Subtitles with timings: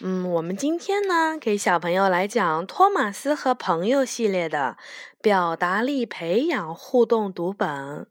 [0.00, 4.76] 嗯，我们今天呢，给小朋友来讲《托马斯和朋友》系列的
[5.20, 8.08] 表达力培养互动读本，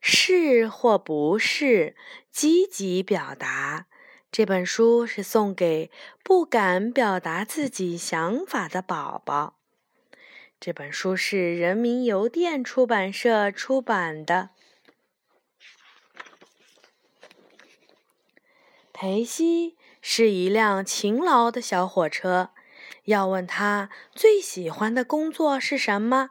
[0.00, 1.96] 是或不是
[2.30, 3.86] 积极表达。
[4.32, 5.90] 这本书是送给
[6.22, 9.56] 不敢表达自己想法的宝宝。
[10.58, 14.50] 这本书是人民邮电出版社出版的。
[18.94, 19.76] 裴西。
[20.06, 22.50] 是一辆勤劳的小火车。
[23.04, 26.28] 要问他最喜欢的工作是什么，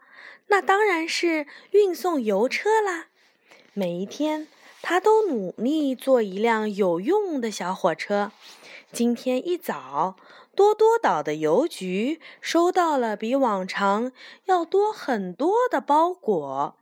[0.50, 3.08] 那当然是运送邮车啦。
[3.74, 4.48] 每一天，
[4.84, 8.32] 他都努力做一辆有用的小火车。
[8.92, 10.18] 今天一早，
[10.56, 14.12] 多多岛的邮局收到了比往常
[14.46, 16.76] 要多很多的包裹。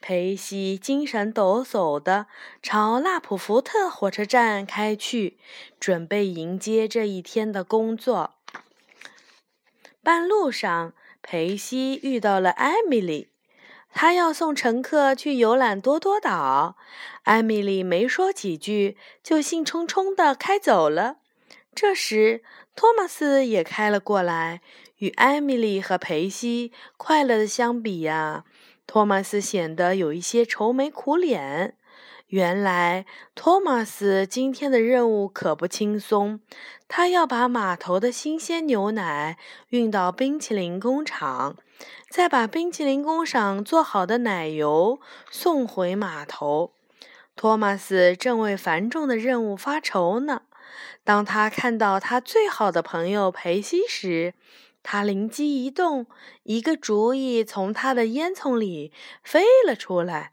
[0.00, 2.26] 裴西精神抖擞地
[2.62, 5.38] 朝纳普福特火车站开去，
[5.80, 8.34] 准备迎接这一天的工作。
[10.02, 13.28] 半路上，裴西遇到了艾米丽，
[13.92, 16.76] 她要送乘客去游览多多岛。
[17.24, 21.16] 艾米丽没说几句，就兴冲冲地开走了。
[21.74, 22.42] 这时，
[22.74, 24.60] 托马斯也开了过来。
[24.98, 28.44] 与艾米丽和裴西快乐的相比呀。
[28.88, 31.74] 托马斯显得有一些愁眉苦脸。
[32.28, 36.40] 原来，托马斯今天的任务可不轻松。
[36.88, 39.36] 他要把码头的新鲜牛奶
[39.68, 41.56] 运到冰淇淋工厂，
[42.08, 44.98] 再把冰淇淋工厂做好的奶油
[45.30, 46.72] 送回码头。
[47.36, 50.42] 托马斯正为繁重的任务发愁呢。
[51.04, 54.32] 当他看到他最好的朋友裴西时，
[54.90, 56.06] 他灵机一动，
[56.44, 58.90] 一个主意从他的烟囱里
[59.22, 60.32] 飞了出来。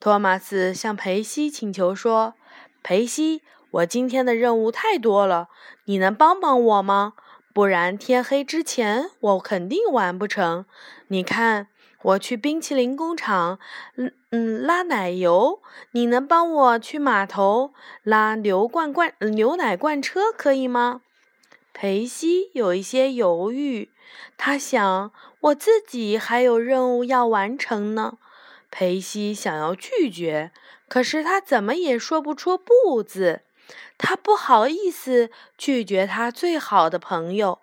[0.00, 2.34] 托马斯向裴西请求说
[2.82, 5.46] ：“裴西，我今天的任务太多了，
[5.84, 7.12] 你能帮帮我吗？
[7.54, 10.66] 不然天黑之前我肯定完不成。
[11.06, 11.68] 你看，
[12.02, 13.60] 我去冰淇淋工厂，
[13.96, 15.62] 嗯嗯，拉奶油，
[15.92, 17.72] 你能帮我去码头
[18.02, 21.02] 拉牛罐罐牛奶罐车，可以吗？”
[21.76, 23.90] 裴西有一些犹豫，
[24.36, 28.16] 他想：“我自己还有任务要完成呢。”
[28.70, 30.52] 裴西想要拒绝，
[30.88, 33.42] 可是他怎么也说不出“不”字。
[33.98, 37.58] 他不好意思拒绝他最好的朋友。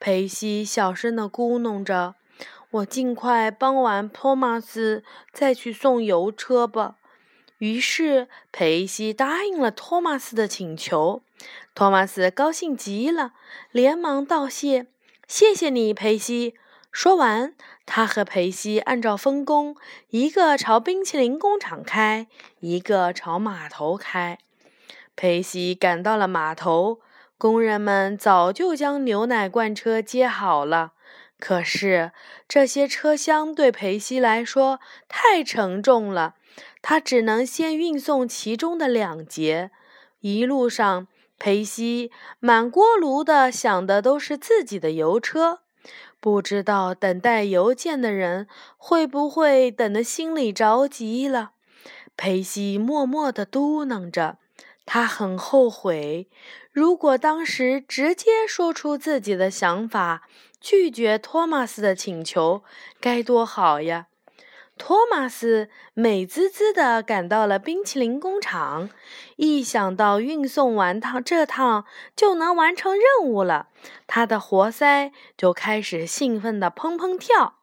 [0.00, 2.16] 裴西小声地咕哝着
[2.70, 6.96] ：“我尽快帮完托马斯，再去送油车吧。”
[7.58, 11.22] 于是裴西答应了托马斯的请求。
[11.74, 13.32] 托马斯高兴极了，
[13.70, 14.86] 连忙道谢
[15.26, 16.54] ：“谢谢你，裴西。”
[16.92, 17.54] 说完，
[17.86, 19.76] 他和裴西按照分工，
[20.10, 22.26] 一个朝冰淇淋工厂开，
[22.60, 24.38] 一个朝码头开。
[25.16, 27.00] 裴西赶到了码头，
[27.38, 30.92] 工人们早就将牛奶罐车接好了。
[31.38, 32.12] 可是
[32.46, 34.78] 这些车厢对裴西来说
[35.08, 36.34] 太沉重了。
[36.82, 39.70] 他只能先运送其中的两节。
[40.20, 41.08] 一路上，
[41.44, 45.62] 裴西满锅炉的想的都是自己的邮车，
[46.20, 51.50] 不知道等待邮件的人会不会等得心里着急了。
[52.16, 54.38] 裴西默默地嘟囔着，
[54.86, 56.28] 他很后悔，
[56.70, 60.28] 如果当时直接说出自己的想法，
[60.60, 62.62] 拒绝托马斯的请求，
[63.00, 64.06] 该多好呀！
[64.78, 68.90] 托马斯美滋滋地赶到了冰淇淋工厂，
[69.36, 71.84] 一想到运送完趟这趟
[72.16, 73.68] 就能完成任务了，
[74.06, 77.58] 他的活塞就开始兴奋地砰砰跳。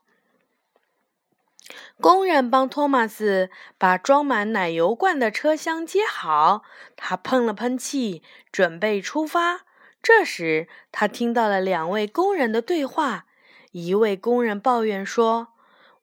[1.99, 6.63] 工人帮托马斯把装满奶油罐的车厢接好，
[6.95, 9.61] 他喷了喷气，准备出发。
[10.01, 13.25] 这时，他听到了两位工人的对话，
[13.71, 15.49] 一位工人抱怨说。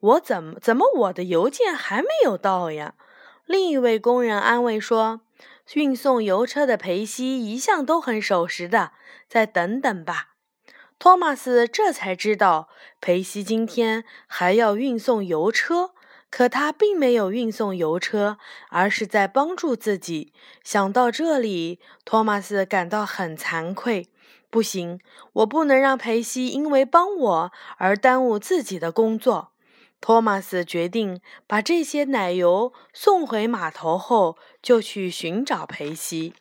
[0.01, 2.95] 我怎么怎么我的邮件还没有到呀？
[3.47, 5.23] 另一位工人安慰说
[5.75, 8.93] ：“运送邮车的裴西一向都很守时的，
[9.29, 10.35] 再等等吧。”
[10.99, 12.69] 托马斯这才知道
[13.01, 15.91] 裴西今天还要运送邮车，
[16.31, 18.39] 可他并没有运送邮车，
[18.71, 20.33] 而是在帮助自己。
[20.65, 24.09] 想到这里，托马斯感到很惭愧。
[24.49, 25.01] 不行，
[25.35, 29.53] 我不能让裴西因为帮我而耽误自己的工作。
[30.07, 36.33] 托马斯决定把这些奶油送回码头后，就去寻找裴西。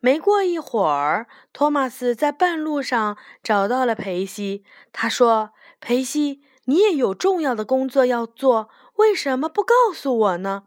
[0.00, 4.64] 没过一会儿，托马斯在半路上找到了裴西。
[4.92, 10.64] 他说：“裴西，你也有重要的工作要做，为什么不告诉我呢？”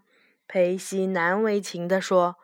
[0.48, 2.38] 裴西难为情地说：“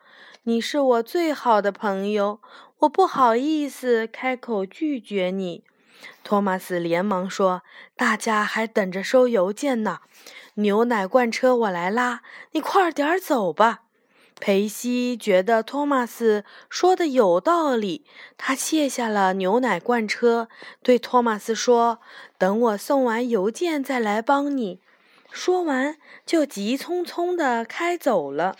[0.44, 2.42] 你是我最好的朋友，
[2.80, 5.64] 我不好意思开口拒绝你。”
[6.22, 7.62] 托马斯连忙说
[7.96, 10.00] ：“大家还等着收邮件呢，
[10.54, 12.22] 牛奶罐车我来拉，
[12.52, 13.82] 你快点走吧。”
[14.40, 18.04] 裴西觉得托马斯说的有道理，
[18.36, 20.48] 他卸下了牛奶罐车，
[20.80, 21.98] 对托马斯说
[22.38, 24.80] ：“等我送完邮件再来帮你。”
[25.32, 28.56] 说完，就急匆匆地开走了。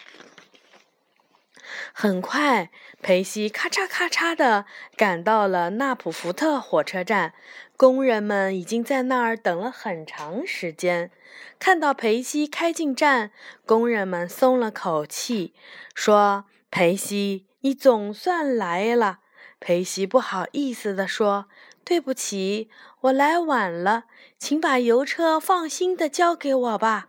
[1.93, 2.71] 很快，
[3.03, 4.65] 裴西咔嚓咔嚓地
[4.97, 7.35] 赶到了纳普福特火车站。
[7.77, 11.13] 工人们已经在那儿等了很长时间。
[11.61, 13.31] 看到裴西开进站，
[13.65, 15.55] 工人们松了口气，
[15.95, 19.21] 说：“裴西，你总算来了。”
[19.61, 21.47] 裴西不好意思地说
[21.85, 22.69] ：“对不起，
[23.03, 24.05] 我来晚了，
[24.39, 27.09] 请把邮车放心地交给我吧。”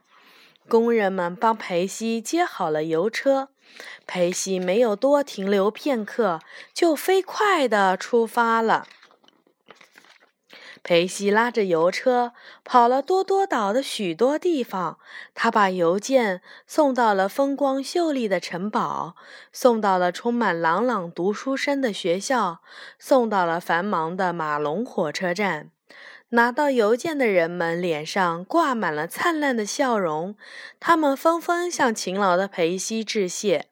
[0.69, 3.49] 工人们帮裴西接好了邮车。
[4.05, 6.39] 裴西没有多停留片刻，
[6.73, 8.87] 就飞快地出发了。
[10.81, 12.31] 裴西拉着邮车
[12.63, 14.97] 跑了多多岛的许多地方，
[15.35, 19.15] 他把邮件送到了风光秀丽的城堡，
[19.51, 22.61] 送到了充满朗朗读书声的学校，
[22.97, 25.69] 送到了繁忙的马龙火车站。
[26.29, 30.35] 拿到邮件的人们脸上挂满了灿烂的笑容，
[30.79, 33.67] 他们纷纷向勤劳的裴西致谢。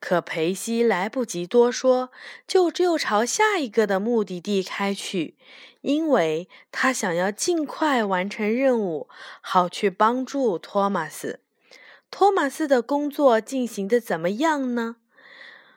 [0.00, 2.10] 可裴西来不及多说，
[2.48, 5.36] 就只有朝下一个的目的地开去，
[5.82, 9.08] 因为他想要尽快完成任务，
[9.40, 11.38] 好去帮助托马斯。
[12.10, 14.96] 托马斯的工作进行的怎么样呢？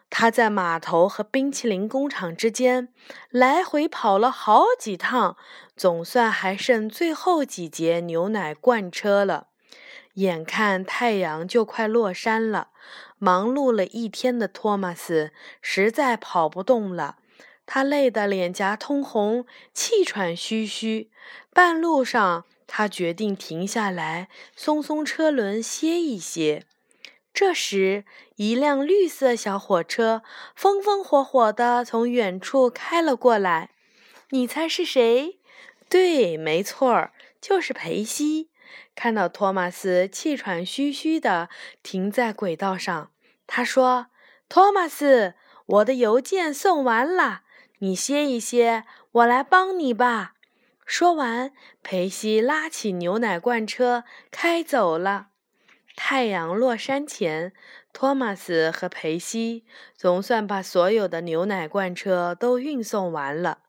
[0.09, 2.89] 他在码头和冰淇淋工厂之间
[3.29, 5.35] 来回跑了好几趟，
[5.75, 9.47] 总算还剩最后几节牛奶罐车了。
[10.13, 12.69] 眼看太阳就快落山了，
[13.17, 15.31] 忙碌了一天的托马斯
[15.61, 17.17] 实在跑不动了，
[17.65, 21.11] 他累得脸颊通红，气喘吁吁。
[21.53, 26.63] 半路上，他决定停下来，松松车轮，歇一歇。
[27.35, 28.05] 这时，
[28.37, 30.23] 一辆绿色小火车
[30.55, 33.71] 风风火火地从远处开了过来。
[34.29, 35.37] 你猜是谁？
[35.89, 37.11] 对，没错儿，
[37.41, 38.49] 就是裴西。
[38.95, 41.49] 看到托马斯气喘吁吁地
[41.83, 43.11] 停在轨道上，
[43.45, 44.07] 他说
[44.47, 45.33] ：“托马斯，
[45.65, 47.41] 我的邮件送完了，
[47.79, 50.35] 你歇一歇，我来帮你吧。”
[50.87, 51.51] 说完，
[51.83, 55.27] 裴西拉起牛奶罐车开走了。
[55.95, 57.53] 太阳落山前，
[57.93, 59.65] 托马斯和裴西
[59.95, 63.59] 总算把所有的牛奶罐车都运送完了。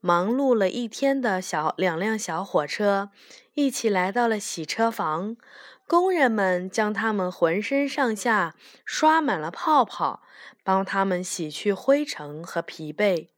[0.00, 3.10] 忙碌了一天的小两辆小火车。
[3.54, 5.38] 一起来到了洗车房，
[5.86, 10.20] 工人们将他们浑身上下刷满了泡泡，
[10.62, 13.28] 帮他们洗去灰尘和疲惫。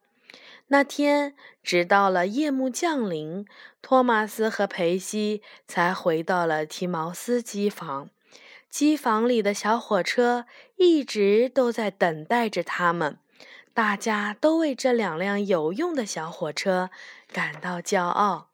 [0.67, 3.47] 那天，直到了夜幕降临，
[3.81, 8.11] 托马斯和裴西才回到了提毛斯机房。
[8.71, 13.19] 机房里的小火车一直都在等待着他们，
[13.73, 16.91] 大家都为这两辆有用的小火车
[17.33, 18.51] 感到骄傲。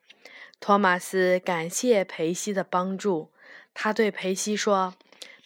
[0.61, 3.31] 托马斯感谢裴西的帮助。
[3.75, 4.95] 他对裴西说：“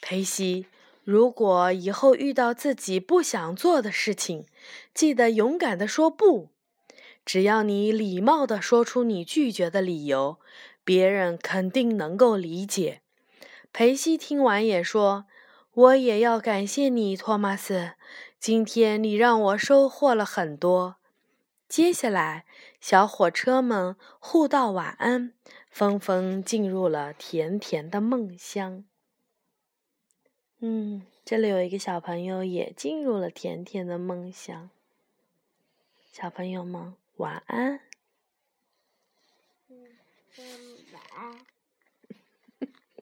[0.03, 0.67] 裴西，
[1.03, 4.45] 如果以后遇到自己不想做的事情，
[4.93, 6.51] 记得勇敢地说不。
[7.25, 10.37] 只要你礼貌地说出你拒绝的理由，
[10.85, 13.01] 别人肯定能够理解。”
[13.73, 15.27] 裴西听完也说
[15.73, 17.93] ：“我也要感谢你，托马斯。
[18.41, 20.97] 今天你让我收获了很多。”
[21.69, 22.47] 接下来，
[22.81, 25.35] 小火车们互道晚安，
[25.71, 28.85] 纷纷进入了甜甜的梦乡。
[30.61, 34.71] 嗯，这里有一个小朋友也进入了甜甜的梦乡。
[36.11, 37.81] 小朋友们，晚安。
[39.69, 39.77] 嗯，
[40.93, 41.48] 晚安。